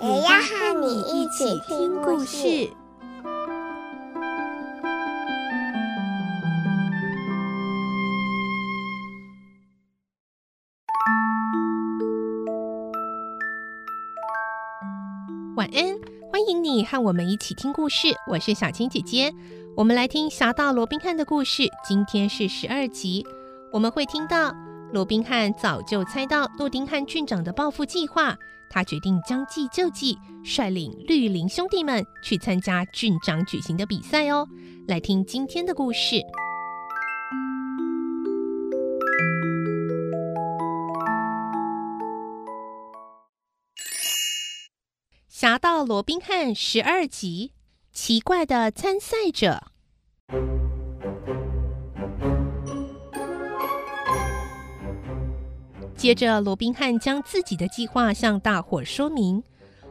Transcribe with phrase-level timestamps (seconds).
[0.00, 2.70] 也要和你一起听故事。
[15.56, 15.98] 晚安，
[16.30, 18.14] 欢迎你和我们一起听故事。
[18.28, 19.34] 我是小青姐姐，
[19.76, 21.64] 我们来听《侠盗罗宾汉》的故事。
[21.84, 23.26] 今天是十二集，
[23.72, 24.54] 我们会听到
[24.92, 28.36] 罗宾汉早就猜到诺丁汉郡长的报复计划，
[28.70, 34.46] 他决定将计就计，率领绿林兄弟们去参加郡长举行的比赛哦。
[34.86, 36.16] 来听今天的故事。
[45.40, 47.52] 《侠盗罗宾汉》十二集：
[47.92, 49.67] 奇怪的参赛者。
[55.98, 59.42] 接着，罗宾汉将自己的计划向大伙说明，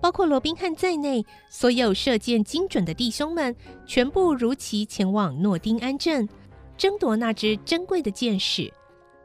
[0.00, 6.26] 包括罗宾汉在内，所有射箭精准的弟兄们全部如期前往诺丁安镇，
[6.78, 8.72] 争夺那支珍贵的箭矢。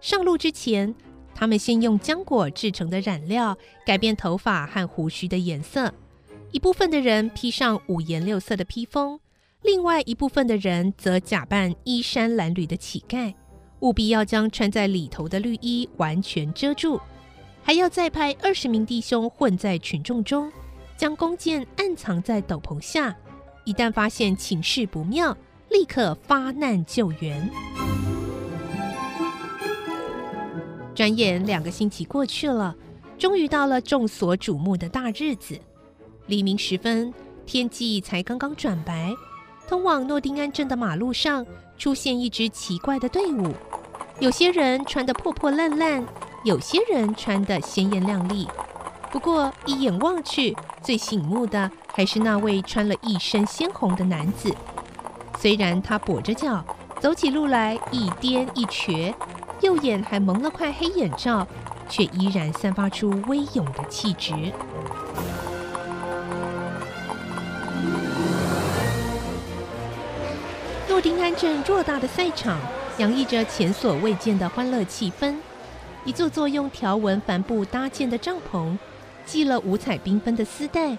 [0.00, 0.94] 上路之前，
[1.34, 5.92] 他们先用浆果制成的染料改变头发和胡须的颜色。
[6.52, 9.20] 一部分的人披上五颜六色的披风，
[9.60, 13.34] 另外一部分的人则假扮衣衫褴褛的乞丐，
[13.82, 17.00] 务必要将穿在里头的绿衣完全遮住，
[17.62, 20.50] 还要再派二十名弟兄混在群众中，
[20.96, 23.14] 将弓箭暗藏在斗篷下，
[23.64, 25.36] 一旦发现情势不妙，
[25.68, 27.50] 立刻发难救援。
[30.94, 32.76] 转眼两个星期过去了，
[33.18, 35.58] 终于到了众所瞩目的大日子。
[36.26, 37.12] 黎明时分，
[37.44, 39.12] 天际才刚刚转白，
[39.66, 41.44] 通往诺丁安镇的马路上
[41.82, 43.52] 出现一支奇怪的队伍。
[44.20, 46.06] 有些人穿得破破烂烂，
[46.44, 48.46] 有些人穿得鲜艳亮丽。
[49.10, 54.54] 不过一眼望去，最醒目的还是那位穿了一身鲜红的男子。
[55.40, 56.64] 虽然他跛着脚，
[57.00, 59.12] 走起路来一颠一瘸，
[59.60, 61.44] 右眼还蒙了块黑眼罩，
[61.88, 64.52] 却依然散发出威勇的气质。
[71.02, 72.60] 丁安镇偌大的赛场，
[72.96, 75.34] 洋溢着前所未见的欢乐气氛。
[76.04, 78.78] 一座座用条纹帆布搭建的帐篷，
[79.26, 80.96] 系了五彩缤纷的丝带，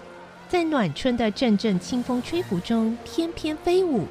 [0.49, 4.05] 在暖春的阵阵清风吹拂中翩翩飞舞。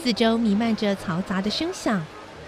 [0.00, 2.00] 四周弥漫着嘈杂的声响，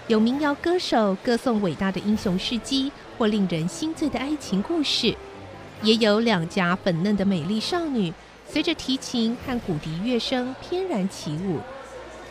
[0.07, 5.13] 有民谣歌手歌颂伟大的英雄事迹或令人心醉的爱情故事，
[5.81, 8.13] 也有两颊粉嫩的美丽少女
[8.47, 11.59] 随着提琴和古笛乐声翩然起舞。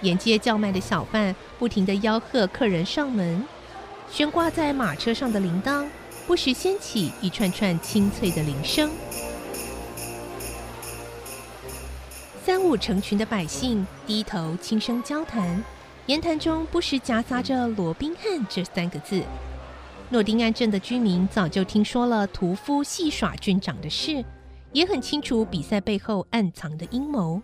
[0.04, 3.42] 沿街叫卖的小贩不停地吆喝客人上门，
[4.10, 5.86] 悬挂在马车上的铃铛
[6.26, 8.90] 不时掀起一串串清脆的铃声。
[12.44, 15.64] 三五成群的百姓低头轻声交谈，
[16.04, 19.22] 言谈中不时夹杂着“罗宾汉”这三个字。
[20.10, 24.22] 诺丁安镇的居民早就听说了屠夫戏耍郡长的事，
[24.72, 27.40] 也很清楚比赛背后暗藏的阴谋。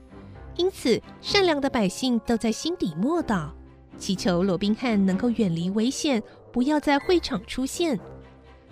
[0.57, 3.51] 因此，善良的百姓都在心底默祷，
[3.97, 6.23] 祈求罗宾汉能够远离危险，
[6.53, 7.99] 不要在会场出现。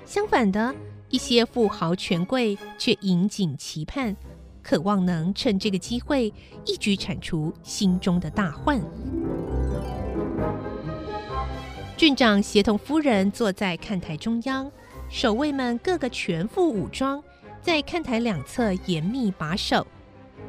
[0.04, 0.74] 相反的，
[1.08, 4.14] 一些富豪权贵却引颈期盼，
[4.62, 6.32] 渴望能趁这个机会
[6.66, 8.80] 一举铲除心中的大患。
[11.96, 14.70] 郡长协同夫人坐在看台中央，
[15.08, 17.22] 守卫们个个全副武装，
[17.60, 19.86] 在看台两侧严密把守。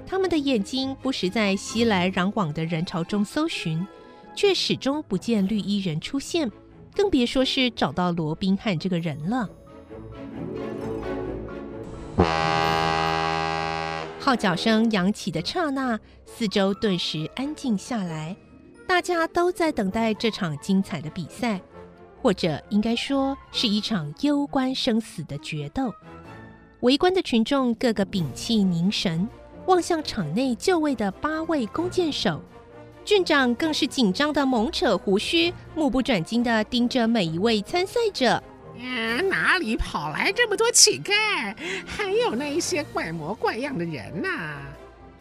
[0.09, 3.85] 他们的眼睛不时在熙来攘往的人潮中搜寻，
[4.35, 6.51] 却始终不见绿衣人出现，
[6.95, 9.47] 更别说是找到罗宾汉这个人了。
[14.19, 18.35] 号角声扬起的刹那，四周顿时安静下来，
[18.87, 21.61] 大家都在等待这场精彩的比赛，
[22.19, 25.93] 或者应该说是一场攸关生死的决斗。
[26.79, 29.29] 围观的群众个个屏气凝神。
[29.69, 32.41] 望向场内就位的八位弓箭手，
[33.05, 38.41] 郡长更是紧张的猛扯胡须，目不转睛的盯着每一位参赛者。
[38.79, 41.55] 嗯，哪里跑来这么多乞丐？
[41.85, 44.27] 还有那一些怪模怪样的人呢？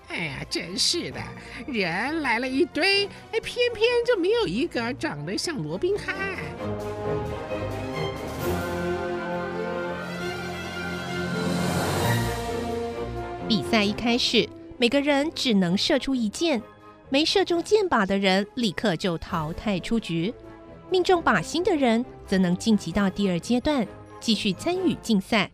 [0.09, 1.21] 哎呀，真是的，
[1.67, 6.17] 人来了一堆，哎，偏偏就没有一个长得像罗宾汉。
[13.49, 14.47] 比赛一开始，
[14.77, 16.63] 每个人只能射出一箭，
[17.09, 20.35] 没射中箭靶的人立刻就淘汰出局。
[20.91, 23.89] 命中靶心的人则能晋级到第二阶段，
[24.21, 25.51] 继续参与竞赛。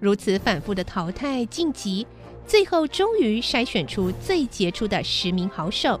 [0.00, 2.06] 如此反复的淘汰晋级，
[2.46, 6.00] 最后终于筛选出最杰出的十名好手。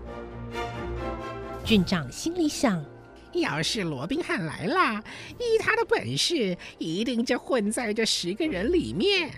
[1.62, 2.82] 郡长心里想：
[3.34, 5.04] 要是罗宾汉来了，
[5.38, 9.30] 以他的本事，一定就混在这十个人里面。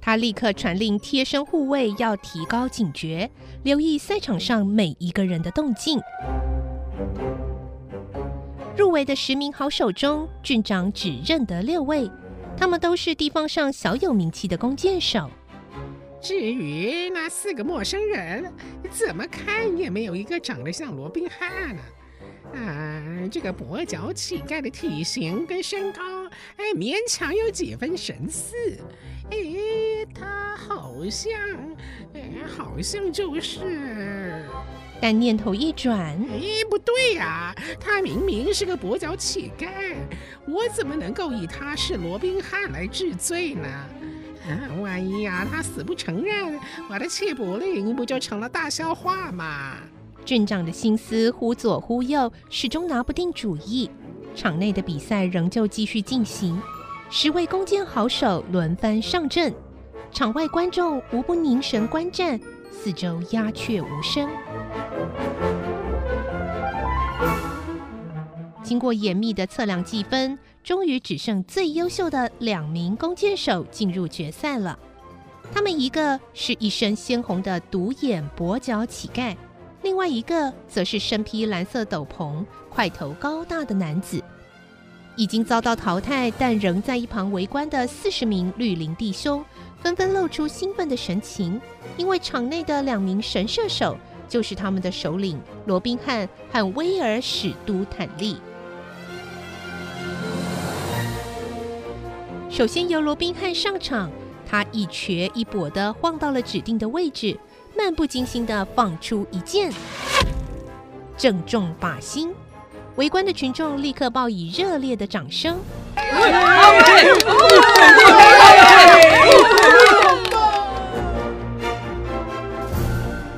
[0.00, 3.30] 他立刻传令贴身护卫要提高警觉，
[3.62, 6.00] 留意赛场上每一个人的动静。
[8.76, 12.10] 入围的十名好手中，郡长只认得六位，
[12.56, 15.28] 他们都是地方上小有名气的弓箭手。
[16.20, 18.52] 至于那四个陌生人，
[18.90, 21.82] 怎么看也没有一个长得像罗宾汉呢。
[23.30, 26.02] 这个跛脚乞丐的体型跟身高，
[26.56, 28.54] 哎，勉强有几分神似。
[29.30, 29.36] 哎，
[30.14, 31.32] 他好像，
[32.14, 34.44] 哎，好像就是。
[35.00, 35.98] 但念头一转，
[36.30, 39.94] 哎，不对呀，他明明是个跛脚乞丐，
[40.46, 43.68] 我怎么能够以他是罗宾汉来治罪呢？
[44.48, 46.58] 啊，万一啊，他死不承认，
[46.88, 49.76] 我的缉捕令不就成了大笑话吗？
[50.28, 53.90] 郡长的心思忽左忽右，始终拿不定主意。
[54.34, 56.60] 场内的比赛仍旧继续进行，
[57.08, 59.50] 十位弓箭好手轮番上阵，
[60.12, 62.38] 场外观众无不凝神观战，
[62.70, 64.28] 四周鸦雀无声。
[68.62, 74.78] 经过严密的测量计分，终于只剩最优秀的两名弓箭手进入决赛了。
[75.54, 79.34] 他们一个是一身鲜红的独眼跛脚乞丐，
[79.82, 84.22] 另外一个则是身披蓝色斗篷、块头高大的男子。
[85.16, 89.44] 已经遭到淘汰但仍在一旁围观的四十名绿林弟兄，
[89.80, 91.60] 纷纷露出兴奋的神情，
[91.96, 93.96] 因为场内的两名神射手
[94.28, 98.36] 就是他们的首领罗宾汉和威尔史都坦利。
[102.48, 104.10] 首先由罗宾汉上场，
[104.48, 107.36] 他一瘸一跛的晃到了指定的位置，
[107.78, 109.72] 漫不经心的放出一箭，
[111.16, 112.34] 正中靶心。
[112.96, 115.56] 围观的群众立刻报以热烈的掌声。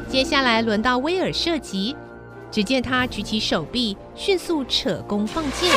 [0.09, 1.95] 接下来轮到威尔射击，
[2.51, 5.71] 只见他举起手臂，迅速扯弓放箭，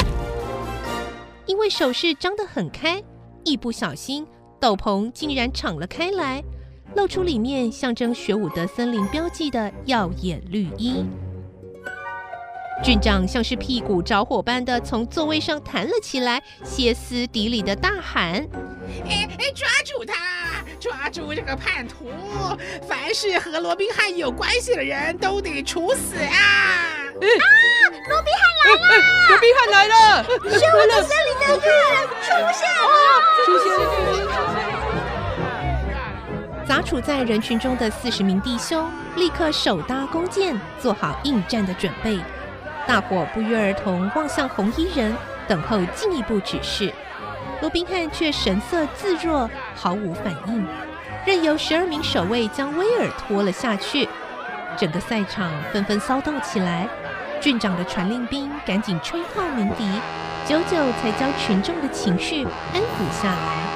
[1.45, 3.04] 因为手势张得很开。
[3.44, 4.25] 一不小心，
[4.57, 6.42] 斗篷竟然敞了开来，
[6.95, 11.06] 露出里面象征雪伍德森林标记的耀眼绿衣。
[12.84, 18.45] 郡长像是屁股着火般的从座位上弹了起来，歇斯底里的大喊
[19.07, 20.63] ：“哎哎，抓住他！
[20.80, 22.10] 抓住这个叛徒！
[22.86, 26.34] 凡是和罗宾汉有关系的人都得处死啊！”
[27.13, 27.44] 啊！
[28.10, 28.84] 罗宾汉来了！
[29.30, 30.24] 罗宾汉来了！
[30.24, 32.84] 雪伍德森林的巨人出现了！
[33.46, 33.93] 出现了！
[36.94, 42.20] 处在人群中的四十名弟兄立刻手搭弓箭，做好应战的准备。
[42.86, 45.12] 大伙不约而同望向红衣人，
[45.48, 46.94] 等候进一步指示。
[47.62, 50.68] 罗宾汉却神色自若，毫无反应，
[51.25, 54.08] 任由十二名守卫将威尔拖了下去。
[54.77, 56.88] 整个赛场纷纷骚动起来。
[57.41, 59.89] 郡长的传令兵赶紧吹号鸣笛，
[60.46, 63.73] 久久才将群众的情绪安抚下来。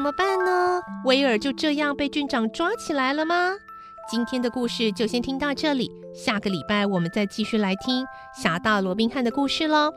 [0.00, 0.80] 怎么办呢？
[1.04, 3.52] 威尔就这样被郡长抓起来了吗？
[4.10, 8.02] 今天的故事就先听到这里，下个礼拜我们再继续来听
[8.34, 9.92] 《侠盗罗宾汉》的故事喽。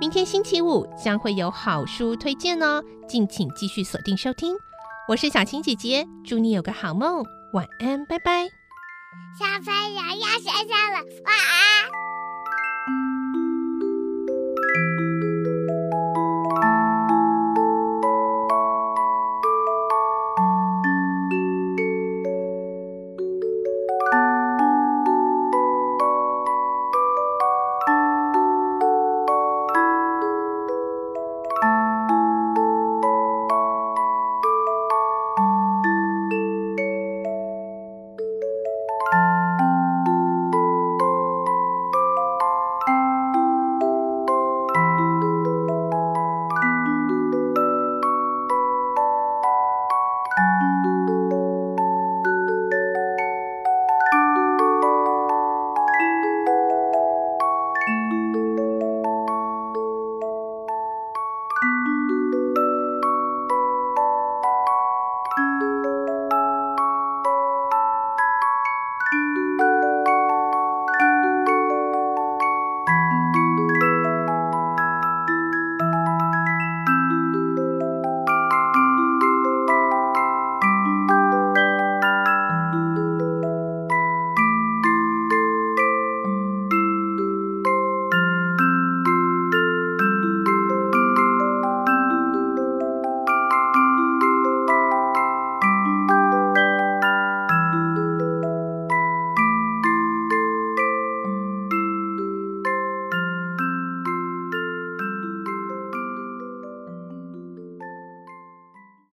[0.00, 4.54] 明天星期五将会有好书推荐哦，敬请继续锁定收听。
[5.08, 8.44] 我是小青姐姐，祝你有个好梦，晚安，拜拜。
[9.36, 12.09] 小朋友要睡觉了，晚安。